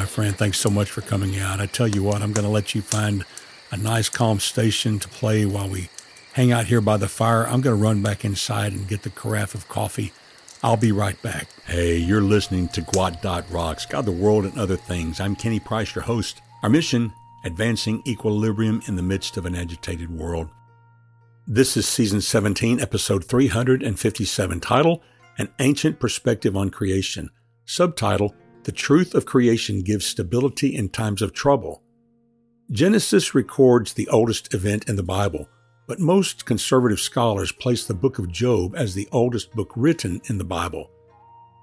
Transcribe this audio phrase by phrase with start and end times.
[0.00, 0.34] my friend.
[0.34, 1.60] Thanks so much for coming out.
[1.60, 3.22] I tell you what, I'm going to let you find
[3.70, 5.90] a nice, calm station to play while we
[6.32, 7.46] hang out here by the fire.
[7.46, 10.14] I'm going to run back inside and get the carafe of coffee.
[10.62, 11.48] I'll be right back.
[11.66, 15.20] Hey, you're listening to Gwot Dot Rocks, God, the World, and Other Things.
[15.20, 16.40] I'm Kenny Price, your host.
[16.62, 17.12] Our mission
[17.44, 20.48] advancing equilibrium in the midst of an agitated world.
[21.46, 25.02] This is season 17, episode 357, title
[25.36, 27.28] An Ancient Perspective on Creation,
[27.66, 28.34] subtitle
[28.70, 31.82] The Truth of Creation Gives Stability in Times of Trouble.
[32.70, 35.48] Genesis records the oldest event in the Bible,
[35.88, 40.38] but most conservative scholars place the book of Job as the oldest book written in
[40.38, 40.88] the Bible.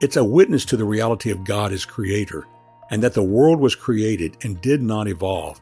[0.02, 2.46] It's a witness to the reality of God as creator
[2.92, 5.62] and that the world was created and did not evolve.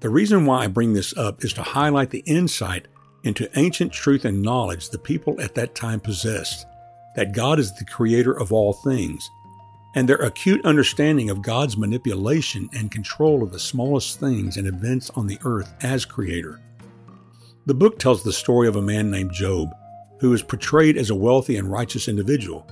[0.00, 2.88] The reason why I bring this up is to highlight the insight
[3.24, 6.64] into ancient truth and knowledge the people at that time possessed
[7.14, 9.28] that God is the creator of all things,
[9.94, 15.10] and their acute understanding of God's manipulation and control of the smallest things and events
[15.10, 16.60] on the earth as creator.
[17.66, 19.74] The book tells the story of a man named Job,
[20.20, 22.66] who is portrayed as a wealthy and righteous individual.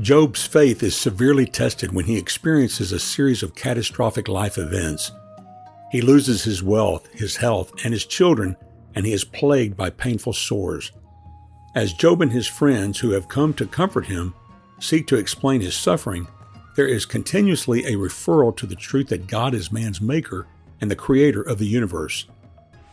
[0.00, 5.10] Job's faith is severely tested when he experiences a series of catastrophic life events
[5.90, 8.56] he loses his wealth, his health, and his children,
[8.94, 10.92] and he is plagued by painful sores.
[11.74, 14.32] As Job and his friends who have come to comfort him
[14.80, 16.26] seek to explain his suffering,
[16.76, 20.46] there is continuously a referral to the truth that God is man's maker
[20.80, 22.26] and the creator of the universe.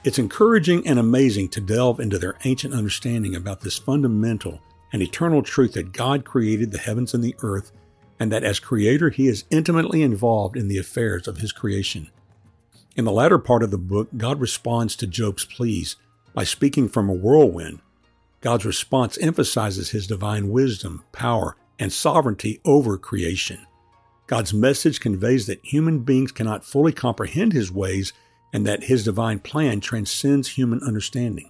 [0.04, 4.62] It's encouraging and amazing to delve into their ancient understanding about this fundamental
[4.94, 7.72] and eternal truth that God created the heavens and the earth,
[8.20, 12.10] and that as creator, he is intimately involved in the affairs of his creation.
[12.96, 15.98] In the latter part of the book, God responds to Job's pleas
[16.34, 17.80] by speaking from a whirlwind.
[18.42, 23.66] God's response emphasizes his divine wisdom, power, and sovereignty over creation.
[24.28, 28.14] God's message conveys that human beings cannot fully comprehend his ways
[28.54, 31.50] and that his divine plan transcends human understanding.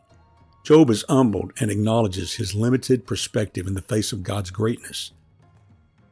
[0.64, 5.12] Job is humbled and acknowledges his limited perspective in the face of God's greatness.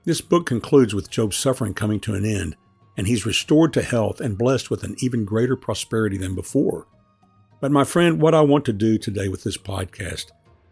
[0.06, 2.56] This book concludes with Job's suffering coming to an end
[2.98, 6.88] and he's restored to health and blessed with an even greater prosperity than before.
[7.60, 10.32] But, my friend, what I want to do today with this podcast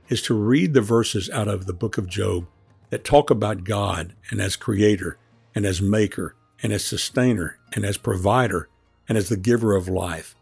[0.10, 2.48] is to read the verses out of the book of Job
[2.94, 5.18] that talk about God and as creator
[5.56, 8.70] and as maker and as sustainer and as provider
[9.10, 10.36] and as the giver of life.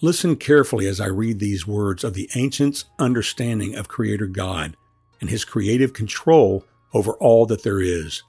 [0.00, 4.76] Listen carefully as I read these words of the ancients' understanding of Creator God
[5.20, 8.24] and His creative control over all that there is.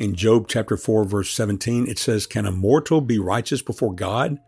[0.00, 4.40] In Job chapter 4 verse 17 it says, "Can a mortal be righteous before God?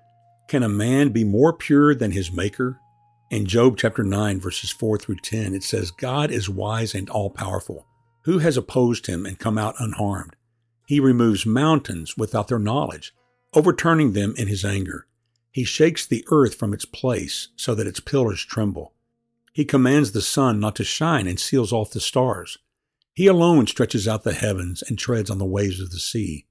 [0.48, 2.80] Can a man be more pure than his maker?"
[3.28, 7.84] In Job chapter 9 verses 4 through 10 it says, "God is wise and all-powerful.
[8.22, 10.36] Who has opposed him and come out unharmed?
[10.86, 13.12] He removes mountains without their knowledge,
[13.52, 15.08] overturning them in his anger.
[15.50, 18.94] He shakes the earth from its place so that its pillars tremble.
[19.52, 22.58] He commands the sun not to shine and seals off the stars.
[23.12, 26.46] He alone stretches out the heavens and treads on the waves of the sea.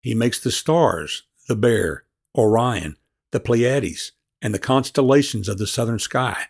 [0.00, 2.04] He makes the stars, the bear,
[2.34, 2.96] Orion,
[3.30, 6.44] the Pleiades, and the constellations of the southern sky.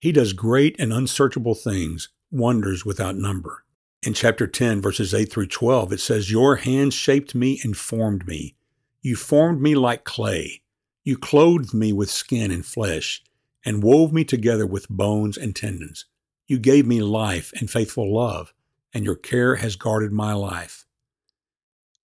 [0.00, 3.64] He does great and unsearchable things, wonders without number.
[4.02, 8.26] In chapter 10, verses 8 through 12, it says, Your hand shaped me and formed
[8.26, 8.54] me.
[9.00, 10.62] You formed me like clay.
[11.04, 13.22] You clothed me with skin and flesh,
[13.64, 16.04] and wove me together with bones and tendons.
[16.46, 18.52] You gave me life and faithful love
[18.94, 20.86] and your care has guarded my life.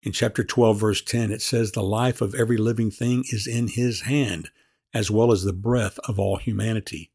[0.03, 3.67] In chapter 12, verse 10, it says, The life of every living thing is in
[3.67, 4.51] his hand,
[4.95, 7.11] as well as the breath of all humanity.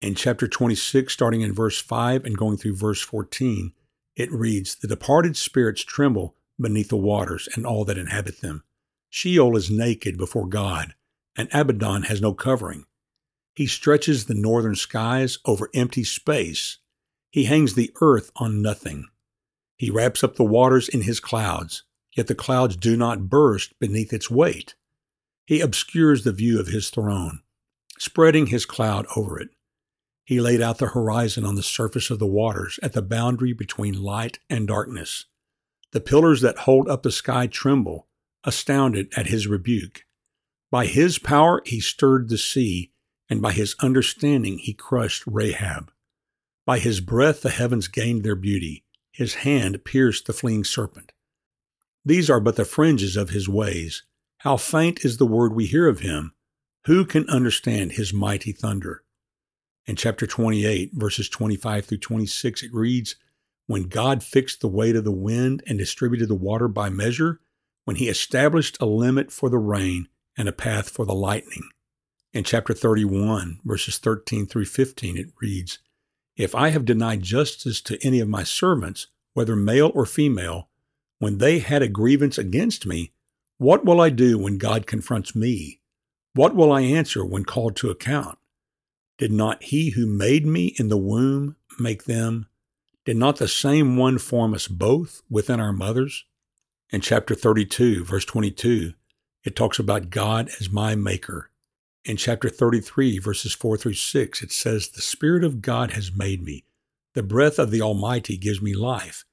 [0.00, 3.72] In chapter 26, starting in verse 5 and going through verse 14,
[4.16, 8.64] it reads, The departed spirits tremble beneath the waters and all that inhabit them.
[9.10, 10.94] Sheol is naked before God,
[11.36, 12.84] and Abaddon has no covering.
[13.54, 16.78] He stretches the northern skies over empty space
[17.34, 19.08] he hangs the earth on nothing.
[19.76, 21.82] He wraps up the waters in his clouds,
[22.12, 24.76] yet the clouds do not burst beneath its weight.
[25.46, 27.40] He obscures the view of his throne,
[27.98, 29.50] spreading his cloud over it.
[30.24, 34.02] He laid out the horizon on the surface of the waters at the boundary between
[34.02, 35.26] light and darkness.
[35.92, 38.08] The pillars that hold up the sky tremble,
[38.42, 40.04] astounded at his rebuke.
[40.70, 42.92] By his power he stirred the sea,
[43.28, 45.90] and by his understanding he crushed Rahab.
[46.66, 51.12] By his breath the heavens gained their beauty, his hand pierced the fleeing serpent.
[52.04, 54.02] These are but the fringes of his ways.
[54.44, 56.34] How faint is the word we hear of him!
[56.84, 59.02] Who can understand his mighty thunder?
[59.86, 63.16] In chapter 28, verses 25 through 26, it reads
[63.68, 67.40] When God fixed the weight of the wind and distributed the water by measure,
[67.86, 71.70] when he established a limit for the rain and a path for the lightning.
[72.34, 75.78] In chapter 31, verses 13 through 15, it reads,
[76.36, 80.68] If I have denied justice to any of my servants, whether male or female,
[81.18, 83.14] when they had a grievance against me,
[83.58, 85.80] what will I do when God confronts me?
[86.34, 88.38] What will I answer when called to account?
[89.18, 92.48] Did not he who made me in the womb make them?
[93.04, 96.24] Did not the same one form us both within our mothers?
[96.90, 98.94] In chapter 32, verse 22,
[99.44, 101.50] it talks about God as my maker.
[102.04, 106.42] In chapter 33, verses 4 through 6, it says, The Spirit of God has made
[106.42, 106.64] me.
[107.14, 109.24] The breath of the Almighty gives me life.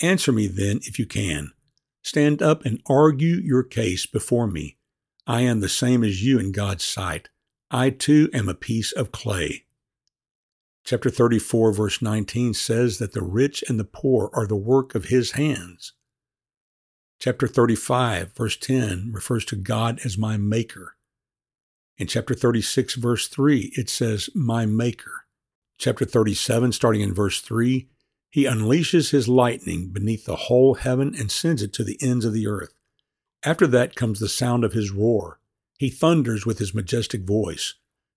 [0.00, 1.52] Answer me then, if you can.
[2.02, 4.76] Stand up and argue your case before me.
[5.26, 7.28] I am the same as you in God's sight.
[7.70, 9.64] I too am a piece of clay.
[10.84, 15.06] Chapter 34, verse 19 says that the rich and the poor are the work of
[15.06, 15.92] his hands.
[17.20, 20.96] Chapter 35, verse 10 refers to God as my maker.
[21.96, 25.26] In chapter 36, verse 3, it says, My maker.
[25.78, 27.88] Chapter 37, starting in verse 3,
[28.32, 32.32] he unleashes his lightning beneath the whole heaven and sends it to the ends of
[32.32, 32.74] the earth.
[33.44, 35.38] After that comes the sound of his roar.
[35.78, 37.74] He thunders with his majestic voice.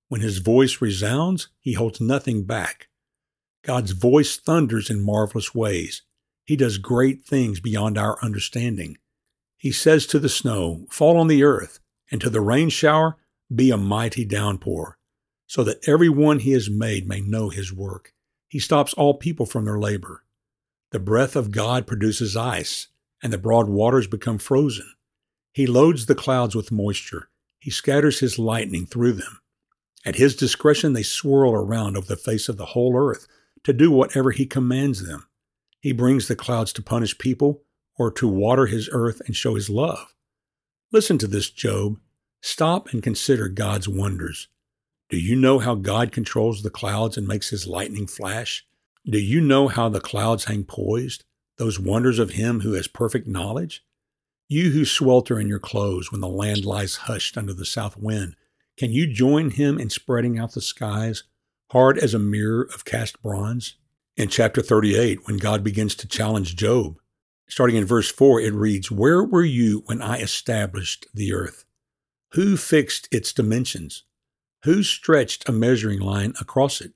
[0.07, 2.87] When his voice resounds, he holds nothing back.
[3.61, 6.03] God's voice thunders in marvelous ways.
[6.45, 8.97] He does great things beyond our understanding.
[9.57, 11.79] He says to the snow, Fall on the earth,
[12.09, 13.17] and to the rain shower,
[13.53, 14.97] Be a mighty downpour,
[15.45, 18.13] so that every one he has made may know his work.
[18.55, 20.23] He stops all people from their labor.
[20.91, 22.87] The breath of God produces ice,
[23.21, 24.93] and the broad waters become frozen.
[25.51, 27.27] He loads the clouds with moisture.
[27.59, 29.41] He scatters his lightning through them.
[30.05, 33.27] At his discretion, they swirl around over the face of the whole earth
[33.65, 35.27] to do whatever he commands them.
[35.81, 37.63] He brings the clouds to punish people
[37.97, 40.15] or to water his earth and show his love.
[40.93, 41.99] Listen to this, Job.
[42.39, 44.47] Stop and consider God's wonders.
[45.09, 48.65] Do you know how God controls the clouds and makes his lightning flash?
[49.07, 51.23] Do you know how the clouds hang poised,
[51.57, 53.83] those wonders of him who has perfect knowledge?
[54.47, 58.35] You who swelter in your clothes when the land lies hushed under the south wind,
[58.77, 61.23] can you join him in spreading out the skies,
[61.71, 63.75] hard as a mirror of cast bronze?
[64.17, 66.97] In chapter 38, when God begins to challenge Job,
[67.47, 71.63] starting in verse 4, it reads, Where were you when I established the earth?
[72.31, 74.03] Who fixed its dimensions?
[74.65, 76.93] Who stretched a measuring line across it?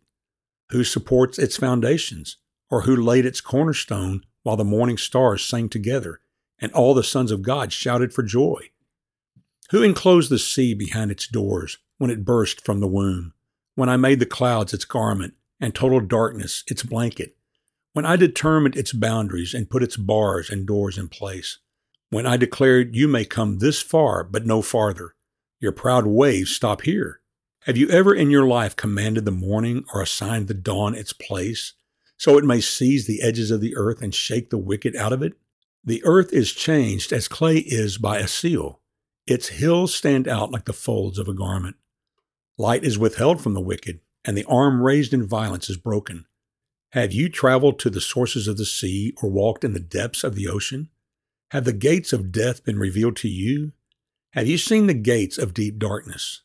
[0.72, 2.38] Who supports its foundations?
[2.72, 6.20] Or who laid its cornerstone while the morning stars sang together
[6.58, 8.72] and all the sons of God shouted for joy?
[9.70, 13.34] Who enclosed the sea behind its doors when it burst from the womb?
[13.76, 17.38] When I made the clouds its garment and total darkness its blanket?
[17.94, 21.60] When I determined its boundaries and put its bars and doors in place?
[22.10, 25.14] When I declared, You may come this far, but no farther?
[25.60, 27.22] Your proud waves stop here.
[27.64, 31.74] Have you ever in your life commanded the morning or assigned the dawn its place,
[32.16, 35.22] so it may seize the edges of the earth and shake the wicked out of
[35.22, 35.34] it?
[35.84, 38.80] The earth is changed as clay is by a seal.
[39.28, 41.76] Its hills stand out like the folds of a garment.
[42.58, 46.26] Light is withheld from the wicked, and the arm raised in violence is broken.
[46.94, 50.36] Have you traveled to the sources of the sea or walked in the depths of
[50.36, 50.90] the ocean?
[51.52, 53.74] Have the gates of death been revealed to you?
[54.32, 56.42] Have you seen the gates of deep darkness?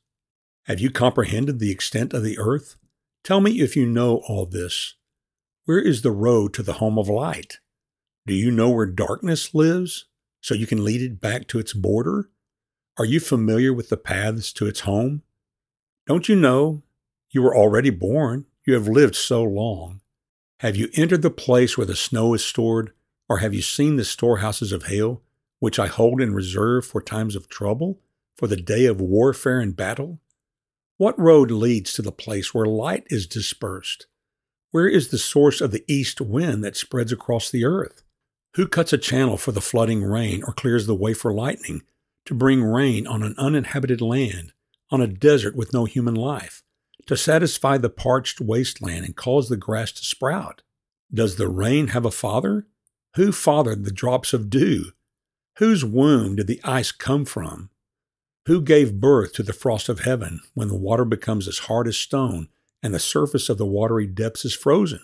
[0.66, 2.76] Have you comprehended the extent of the earth?
[3.22, 4.94] Tell me if you know all this.
[5.66, 7.58] Where is the road to the home of light?
[8.26, 10.06] Do you know where darkness lives,
[10.40, 12.30] so you can lead it back to its border?
[12.96, 15.22] Are you familiar with the paths to its home?
[16.06, 16.82] Don't you know
[17.28, 18.46] you were already born?
[18.64, 20.00] You have lived so long.
[20.60, 22.94] Have you entered the place where the snow is stored,
[23.28, 25.20] or have you seen the storehouses of hail,
[25.58, 28.00] which I hold in reserve for times of trouble,
[28.34, 30.20] for the day of warfare and battle?
[30.96, 34.06] What road leads to the place where light is dispersed?
[34.70, 38.04] Where is the source of the east wind that spreads across the earth?
[38.54, 41.82] Who cuts a channel for the flooding rain or clears the way for lightning
[42.26, 44.52] to bring rain on an uninhabited land,
[44.90, 46.62] on a desert with no human life,
[47.06, 50.62] to satisfy the parched wasteland and cause the grass to sprout?
[51.12, 52.68] Does the rain have a father?
[53.16, 54.92] Who fathered the drops of dew?
[55.58, 57.70] Whose womb did the ice come from?
[58.46, 61.96] Who gave birth to the frost of heaven when the water becomes as hard as
[61.96, 62.48] stone
[62.82, 65.00] and the surface of the watery depths is frozen?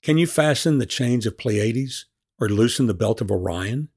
[0.00, 2.06] Can you fasten the chains of Pleiades
[2.38, 3.88] or loosen the belt of Orion?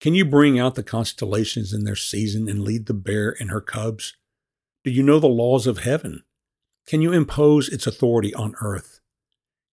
[0.00, 3.60] Can you bring out the constellations in their season and lead the bear and her
[3.60, 4.16] cubs?
[4.84, 6.24] Do you know the laws of heaven?
[6.86, 9.00] Can you impose its authority on earth?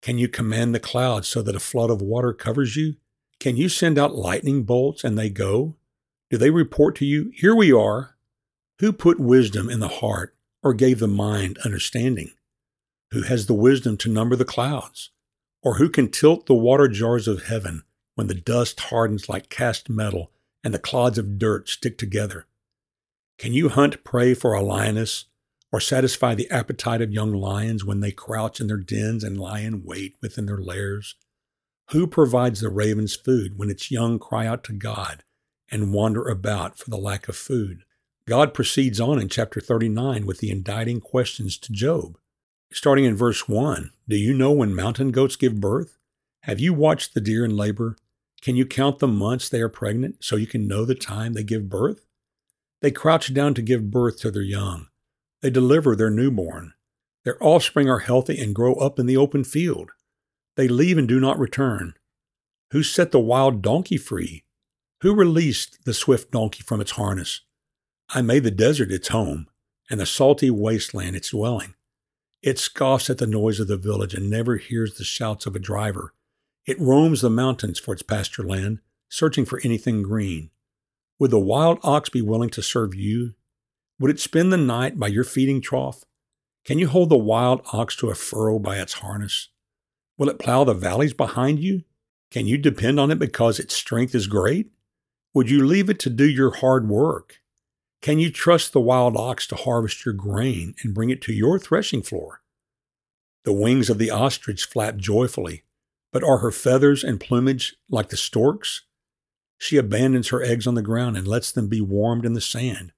[0.01, 2.95] Can you command the clouds so that a flood of water covers you?
[3.39, 5.77] Can you send out lightning bolts and they go?
[6.29, 8.16] Do they report to you, Here we are?
[8.79, 12.31] Who put wisdom in the heart or gave the mind understanding?
[13.11, 15.09] Who has the wisdom to number the clouds?
[15.63, 19.89] Or who can tilt the water jars of heaven when the dust hardens like cast
[19.89, 20.31] metal
[20.63, 22.45] and the clods of dirt stick together?
[23.39, 25.25] Can you hunt prey for a lioness
[25.71, 29.61] or satisfy the appetite of young lions when they crouch in their dens and lie
[29.61, 31.15] in wait within their lairs?
[31.91, 35.23] Who provides the ravens food when its young cry out to God
[35.71, 37.83] and wander about for the lack of food?
[38.27, 42.17] God proceeds on in chapter 39 with the indicting questions to Job.
[42.73, 45.97] Starting in verse 1 Do you know when mountain goats give birth?
[46.41, 47.95] Have you watched the deer in labor?
[48.41, 51.43] Can you count the months they are pregnant so you can know the time they
[51.43, 52.05] give birth?
[52.81, 54.87] They crouch down to give birth to their young.
[55.41, 56.73] They deliver their newborn.
[57.23, 59.91] Their offspring are healthy and grow up in the open field.
[60.57, 61.93] They leave and do not return.
[62.71, 64.43] Who set the wild donkey free?
[64.99, 67.41] Who released the swift donkey from its harness?
[68.09, 69.47] I made the desert its home,
[69.89, 71.75] and the salty wasteland its dwelling.
[72.41, 75.59] It scoffs at the noise of the village and never hears the shouts of a
[75.59, 76.13] driver.
[76.65, 80.51] It roams the mountains for its pasture land, searching for anything green.
[81.19, 83.33] Would the wild ox be willing to serve you?
[83.99, 86.05] Would it spend the night by your feeding trough?
[86.63, 89.49] Can you hold the wild ox to a furrow by its harness?
[90.17, 91.83] Will it plow the valleys behind you?
[92.29, 94.71] Can you depend on it because its strength is great?
[95.33, 97.39] Would you leave it to do your hard work?
[98.01, 101.59] Can you trust the wild ox to harvest your grain and bring it to your
[101.59, 102.41] threshing floor?
[103.43, 105.63] The wings of the ostrich flap joyfully,
[106.11, 108.83] but are her feathers and plumage like the stork's?
[109.57, 112.91] She abandons her eggs on the ground and lets them be warmed in the sand.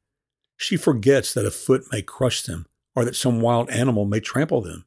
[0.57, 2.65] She forgets that a foot may crush them
[2.95, 4.85] or that some wild animal may trample them.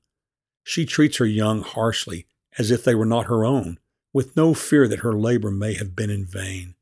[0.65, 2.27] She treats her young harshly,
[2.59, 3.79] as if they were not her own,
[4.13, 6.75] with no fear that her labor may have been in vain.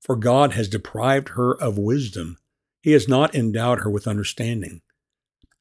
[0.00, 2.38] For God has deprived her of wisdom.
[2.82, 4.82] He has not endowed her with understanding.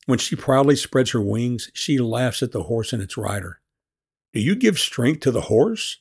[0.06, 3.62] When she proudly spreads her wings, she laughs at the horse and its rider.
[4.34, 5.98] Do you give strength to the horse?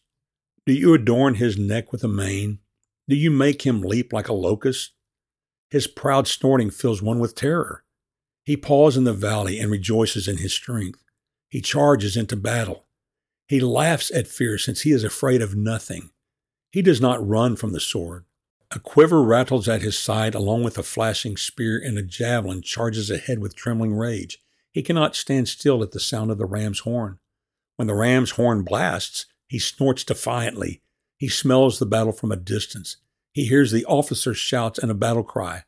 [0.67, 2.61] Do you adorn his neck with a mane?
[3.09, 4.93] Do you make him leap like a locust?
[5.71, 7.85] His proud snorting fills one with terror.
[8.45, 11.03] He paws in the valley and rejoices in his strength.
[11.49, 12.87] He charges into battle.
[13.47, 16.11] He laughs at fear since he is afraid of nothing.
[16.71, 18.25] He does not run from the sword.
[18.71, 23.11] A quiver rattles at his side along with a flashing spear, and a javelin charges
[23.11, 24.39] ahead with trembling rage.
[24.71, 27.19] He cannot stand still at the sound of the ram's horn.
[27.77, 30.83] When the ram's horn blasts, he snorts defiantly.
[31.17, 32.99] He smells the battle from a distance.
[33.33, 35.65] He hears the officer's shouts and a battle cry.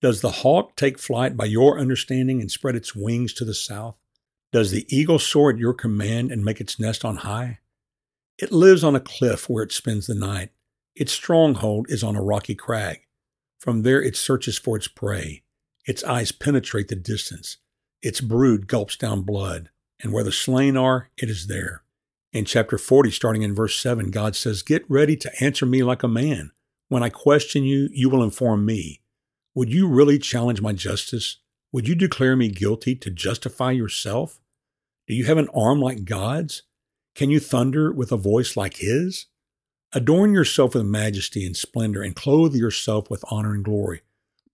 [0.00, 3.94] Does the hawk take flight by your understanding and spread its wings to the south?
[4.50, 7.60] Does the eagle soar at your command and make its nest on high?
[8.36, 10.50] It lives on a cliff where it spends the night.
[10.94, 13.00] Its stronghold is on a rocky crag.
[13.58, 15.42] From there it searches for its prey.
[15.86, 17.58] Its eyes penetrate the distance.
[18.02, 19.70] Its brood gulps down blood,
[20.02, 21.82] and where the slain are, it is there.
[22.32, 26.02] In chapter 40, starting in verse 7, God says, Get ready to answer me like
[26.02, 26.50] a man.
[26.88, 29.02] When I question you, you will inform me.
[29.54, 31.38] Would you really challenge my justice?
[31.72, 34.40] Would you declare me guilty to justify yourself?
[35.06, 36.62] Do you have an arm like God's?
[37.14, 39.26] Can you thunder with a voice like His?
[39.94, 44.00] Adorn yourself with majesty and splendor, and clothe yourself with honor and glory.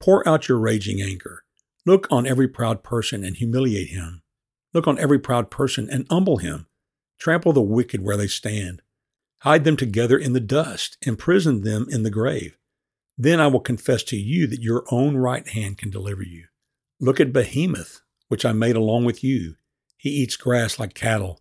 [0.00, 1.45] Pour out your raging anger.
[1.87, 4.23] Look on every proud person and humiliate him.
[4.75, 6.66] Look on every proud person and humble him.
[7.18, 8.83] Trample the wicked where they stand.
[9.42, 10.99] Hide them together in the dust.
[11.02, 12.59] Imprison them in the grave.
[13.16, 16.47] Then I will confess to you that your own right hand can deliver you.
[17.00, 19.54] Look at Behemoth, which I made along with you.
[19.97, 21.40] He eats grass like cattle.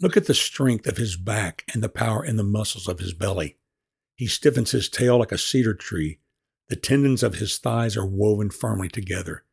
[0.00, 3.14] Look at the strength of his back and the power in the muscles of his
[3.14, 3.56] belly.
[4.14, 6.18] He stiffens his tail like a cedar tree.
[6.68, 9.44] The tendons of his thighs are woven firmly together.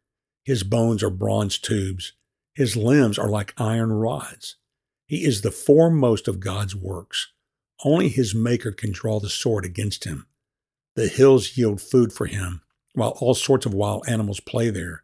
[0.44, 2.14] His bones are bronze tubes.
[2.54, 4.58] His limbs are like iron rods.
[5.06, 7.32] He is the foremost of God's works.
[7.86, 10.28] Only his Maker can draw the sword against him.
[10.96, 12.62] The hills yield food for him,
[12.94, 15.04] while all sorts of wild animals play there.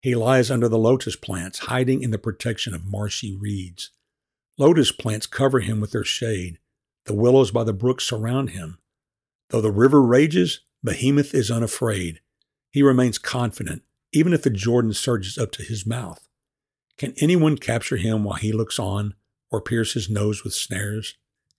[0.00, 3.90] He lies under the lotus plants, hiding in the protection of marshy reeds.
[4.58, 6.58] Lotus plants cover him with their shade.
[7.06, 8.78] The willows by the brook surround him.
[9.50, 12.20] Though the river rages, Behemoth is unafraid.
[12.70, 16.28] He remains confident, even if the Jordan surges up to his mouth.
[16.98, 19.14] Can anyone capture him while he looks on?
[19.50, 21.16] or pierce his nose with snares.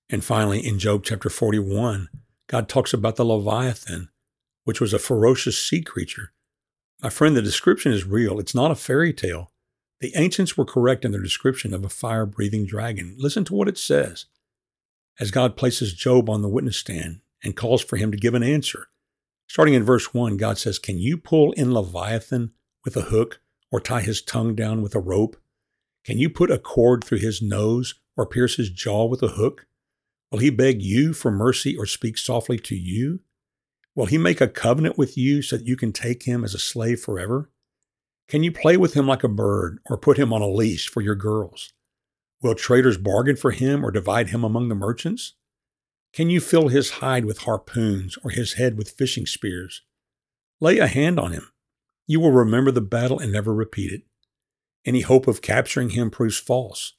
[0.10, 2.10] And finally, in Job chapter 41,
[2.48, 4.10] God talks about the Leviathan,
[4.64, 6.32] which was a ferocious sea creature.
[7.02, 8.40] My friend, the description is real.
[8.40, 9.52] It's not a fairy tale.
[10.02, 13.16] The ancients were correct in their description of a fire breathing dragon.
[13.18, 14.26] Listen to what it says.
[15.20, 18.44] As God places Job on the witness stand and calls for him to give an
[18.44, 18.88] answer,
[19.50, 22.52] Starting in verse 1, God says, Can you pull in Leviathan
[22.86, 23.42] with a hook
[23.72, 25.36] or tie his tongue down with a rope?
[26.06, 29.66] Can you put a cord through his nose or pierce his jaw with a hook?
[30.32, 33.22] Will he beg you for mercy or speak softly to you?
[33.96, 36.60] Will he make a covenant with you so that you can take him as a
[36.60, 37.50] slave forever?
[38.30, 41.02] Can you play with him like a bird or put him on a leash for
[41.02, 41.74] your girls?
[42.44, 45.34] Will traders bargain for him or divide him among the merchants?
[46.14, 49.82] Can you fill his hide with harpoons or his head with fishing spears?
[50.62, 51.52] Lay a hand on him.
[52.06, 54.04] You will remember the battle and never repeat it.
[54.86, 56.94] Any hope of capturing him proves false.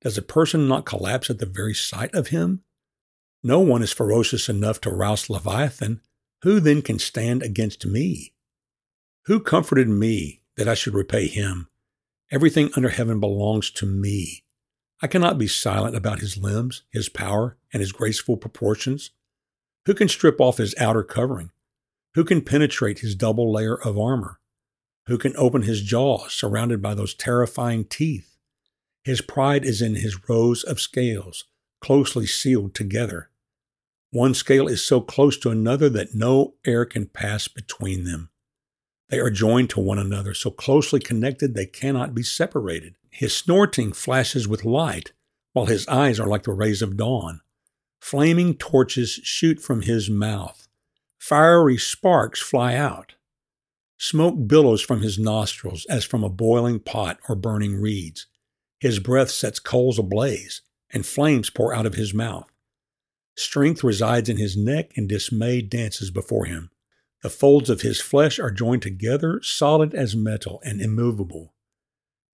[0.00, 2.62] Does a person not collapse at the very sight of him?
[3.42, 6.02] No one is ferocious enough to rouse Leviathan.
[6.42, 8.32] Who then can stand against me?
[9.24, 11.68] Who comforted me that I should repay him?
[12.30, 14.44] Everything under heaven belongs to me.
[15.00, 19.10] I cannot be silent about his limbs, his power, and his graceful proportions.
[19.86, 21.50] Who can strip off his outer covering?
[22.14, 24.40] Who can penetrate his double layer of armor?
[25.06, 28.36] Who can open his jaws surrounded by those terrifying teeth?
[29.04, 31.44] His pride is in his rows of scales,
[31.80, 33.30] closely sealed together.
[34.10, 38.30] One scale is so close to another that no air can pass between them.
[39.08, 42.94] They are joined to one another, so closely connected they cannot be separated.
[43.10, 45.12] His snorting flashes with light,
[45.52, 47.40] while his eyes are like the rays of dawn.
[48.00, 50.68] Flaming torches shoot from his mouth.
[51.18, 53.14] Fiery sparks fly out.
[53.98, 58.26] Smoke billows from his nostrils as from a boiling pot or burning reeds.
[58.78, 62.48] His breath sets coals ablaze, and flames pour out of his mouth.
[63.36, 66.70] Strength resides in his neck, and dismay dances before him.
[67.22, 71.52] The folds of his flesh are joined together, solid as metal and immovable.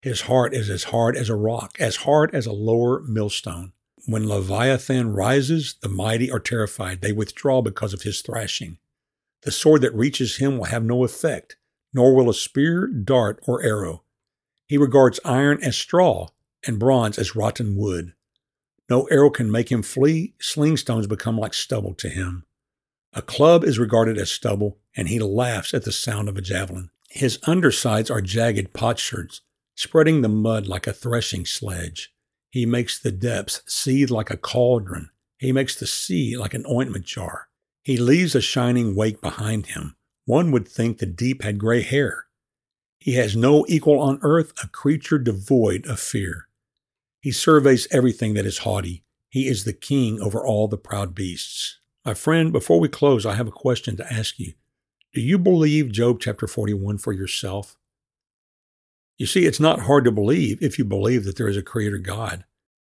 [0.01, 3.73] His heart is as hard as a rock, as hard as a lower millstone.
[4.05, 7.01] When Leviathan rises, the mighty are terrified.
[7.01, 8.77] They withdraw because of his thrashing.
[9.41, 11.57] The sword that reaches him will have no effect,
[11.91, 14.03] nor will a spear, dart, or arrow.
[14.67, 16.29] He regards iron as straw
[16.67, 18.13] and bronze as rotten wood.
[18.89, 20.35] No arrow can make him flee.
[20.39, 22.45] Sling stones become like stubble to him.
[23.17, 26.89] A club is regarded as stubble, and he laughs at the sound of a javelin.
[27.09, 29.39] His undersides are jagged potsherds,
[29.73, 32.13] spreading the mud like a threshing sledge.
[32.49, 35.11] He makes the depths seethe like a cauldron.
[35.37, 37.47] He makes the sea like an ointment jar.
[37.83, 39.95] He leaves a shining wake behind him.
[40.25, 42.25] One would think the deep had gray hair.
[42.99, 46.47] He has no equal on earth, a creature devoid of fear.
[47.21, 49.03] He surveys everything that is haughty.
[49.29, 51.79] He is the king over all the proud beasts.
[52.05, 54.53] My friend, before we close, I have a question to ask you.
[55.13, 57.77] Do you believe Job chapter 41 for yourself?
[59.17, 61.97] You see, it's not hard to believe if you believe that there is a creator
[61.97, 62.45] God.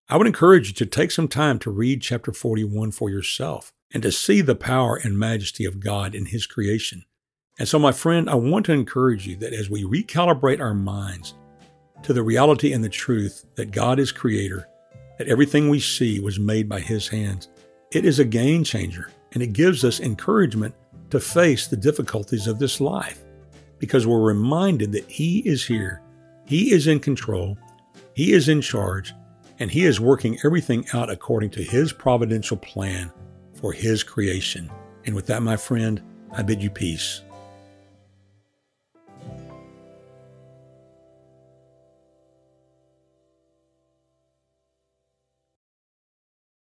[0.08, 4.02] I would encourage you to take some time to read chapter 41 for yourself and
[4.02, 7.04] to see the power and majesty of God in his creation.
[7.56, 11.34] And so, my friend, I want to encourage you that as we recalibrate our minds
[12.02, 14.66] to the reality and the truth that God is creator,
[15.18, 17.48] that everything we see was made by his hands,
[17.94, 20.74] it is a game changer and it gives us encouragement
[21.10, 23.22] to face the difficulties of this life
[23.78, 26.02] because we're reminded that He is here,
[26.46, 27.56] He is in control,
[28.14, 29.14] He is in charge,
[29.58, 33.12] and He is working everything out according to His providential plan
[33.54, 34.70] for His creation.
[35.06, 36.02] And with that, my friend,
[36.32, 37.22] I bid you peace.